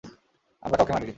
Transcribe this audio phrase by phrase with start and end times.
[0.63, 1.09] আমরা কাউকে মারি নি।